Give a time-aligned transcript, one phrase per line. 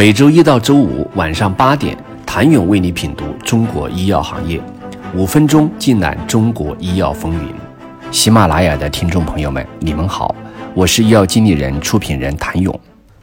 [0.00, 4.58] 每周一到周五晚上八点，谭勇为你品读中国医药行业，
[5.14, 7.54] 五分钟尽览中国医药风云。
[8.10, 10.34] 喜马拉雅的听众朋友们，你们好，
[10.72, 12.80] 我是医药经理人、出品人谭勇。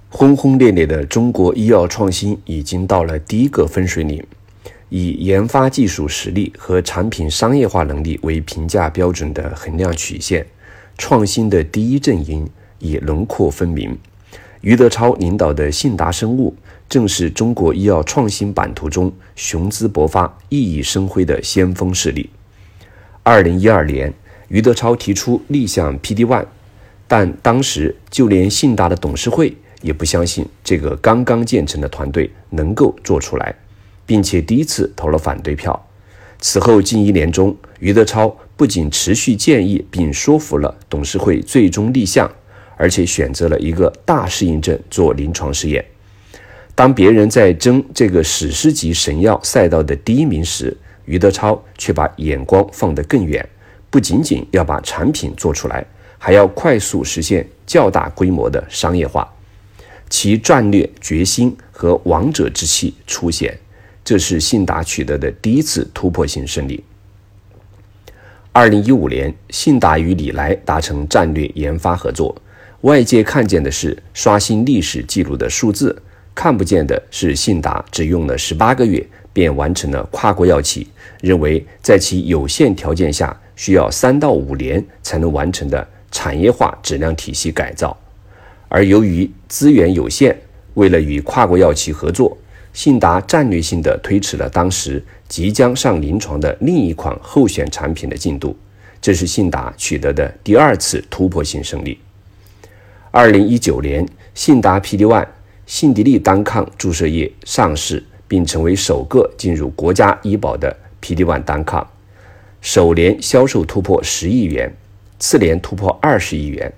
[0.08, 4.24] 轰轰烈烈的中国医药创新已经到了第一个分水岭，
[4.90, 10.46] 以研发技术实力和产品商业化能力为评价标准的衡量曲线，
[10.96, 12.48] 创新的第一阵营
[12.78, 13.98] 已轮廓分明。
[14.62, 16.56] 余德超领导的信达生物，
[16.90, 22.30] 正是中国医药创新版图中雄姿勃发、熠熠生辉的先锋势力。
[23.24, 24.14] 二零一二年，
[24.48, 26.46] 余德超提出立项 PD One，
[27.08, 33.56] 但当时就连信达的董事会也不相信这个刚刚建成的团队能够做出来，
[34.06, 35.86] 并且第一次投了反对票。
[36.40, 42.32] 此后近一年中，余德超不仅持续建议并说服了董事会，最终立项。
[42.78, 45.84] 而且选择了一个大适应症做临床试验。
[46.76, 53.44] 当别人在争这个史诗级神药赛道的第一名时，余德超却把眼光放得更远，
[53.90, 55.84] 不仅仅要把产品做出来，
[56.20, 59.28] 还要快速实现较大规模的商业化。
[60.10, 63.58] 其战略决心和王者之气出现，
[64.06, 66.84] 这是信达取得的第一次突破性胜利。
[68.52, 72.36] 二零一五年，信达与李来达成战略研发合作。
[72.82, 76.00] 外界看见的是刷新历史记录的数字，
[76.36, 79.04] 看不见的是信达只用了十八个月
[79.34, 80.88] 便完成了跨国药企
[81.22, 87.98] 认为在其有限条件下需要三到五年才能完成的产业化质量体系改造。
[88.68, 90.38] 而由于资源有限，
[90.76, 92.38] 为了与跨国药企合作，
[92.74, 98.56] 信达战略性的推迟了当时即将上临床的另一款候选产品的进度，
[99.02, 101.98] 这是信达取得的第二次突破性胜利。
[103.12, 105.26] 二零一九年，信达 PD One
[105.66, 111.88] 信迪利单抗注射液上市，并成为首个进入国家医保的 PD One 单抗，
[112.62, 114.72] 首年销售突破十亿元，
[115.20, 116.72] 次年突破二十亿元。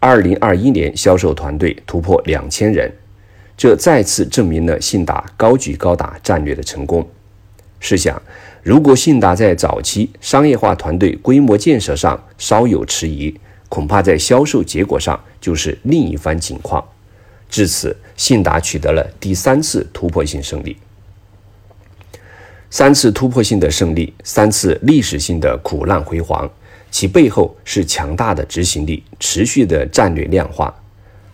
[0.00, 2.92] 二零二一年销售团队突破两千人，
[3.56, 7.08] 这再次证明了信达高举高打战略的成功。
[7.80, 8.20] 试想，
[8.62, 13.32] 如果信达在早期商业化团队规模建设上稍有迟疑，
[13.68, 16.82] 恐怕在销售结果上就是另一番景况。
[17.48, 20.76] 至此，信达取得了第三次突破性胜利。
[22.70, 26.50] 三次突破性的胜利，三次历史性的苦难辉煌，
[26.90, 30.74] 其背后是强大的执行力、持续的战略量化。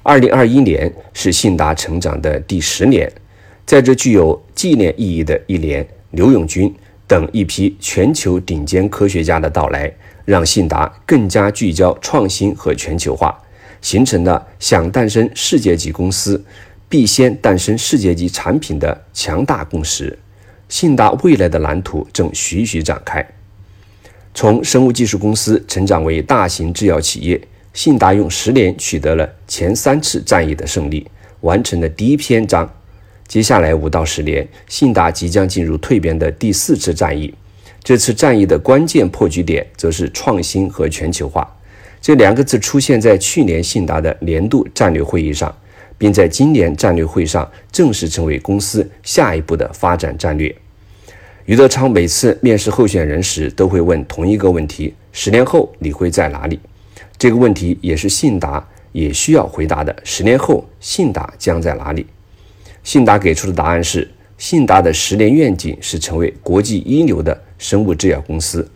[0.05, 3.11] 二零二一年是信达成长的第十年，
[3.66, 6.72] 在这具有纪念意义的一年，刘永军
[7.09, 9.93] 等一批全球顶尖科学家的到来。
[10.25, 13.37] 让信达更加聚焦创新和全球化，
[13.81, 16.43] 形成了想诞生世界级公司，
[16.89, 20.19] 必先诞生世界级产品的强大共识。
[20.69, 23.25] 信达未来的蓝图正徐徐展开，
[24.33, 27.41] 从生物技术公司成长为大型制药企业，
[27.75, 31.07] 信达用十年取得了前三次战役的胜利，
[31.43, 32.69] 完成了第一篇章。
[33.29, 37.34] 接下来五到十年，信达即将进入蜕变的第四次战役。
[37.84, 41.47] 这次战役的关键破局点，则是创新和全球化
[42.00, 45.55] 这两个字出现在去年信达的年度战略会议上，
[45.99, 50.55] 并在今年战略会上正式成为公司下一步的发展战略。
[51.45, 56.59] 余德昌每次面试候选人时，都会问同一个问题：十年后你会在哪里？
[57.19, 62.06] 这个问题也是信达也需要回答的：十年后信达将在哪里？
[62.83, 67.39] 信达给出的答案是：信达的十年愿景是成为国际一流的。
[67.65, 68.69] 生物制药公司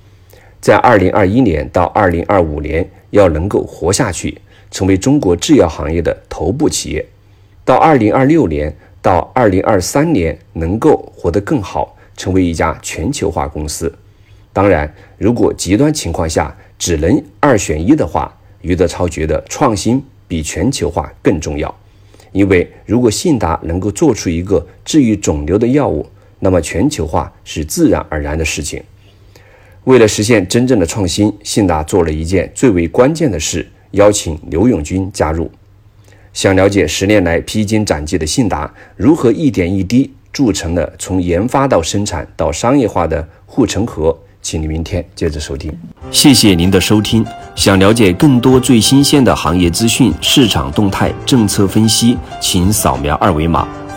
[0.62, 4.40] 在二零二一年到二零二五年要能够活下去，
[4.70, 7.04] 成为中国制药行业的头部企业；
[7.66, 13.94] 到二零二六年到二零二三年能够活得更好，成为一家全球化公司。
[14.54, 21.72] 当然，如果极端情况下只能二选一的话，余德超觉得创新比全球化更重要，
[22.32, 26.06] 因为如果信达能够做出一个治愈肿瘤的药物。
[26.40, 28.82] 那么全球化是自然而然的事情。
[29.84, 35.50] 为了实现真正的创新，信达做了一件最为关键的事，邀请刘永军加入。
[36.34, 45.72] 想了解十年来披荆斩棘的信达如何一点一滴铸成了从研发到生产到商业化的护城河，请你明天接着收听。
[46.10, 47.24] 谢谢您的收听。
[47.56, 53.66] 想了解更多最新鲜的行业资讯、市场动态、政策分析，请扫描二维码。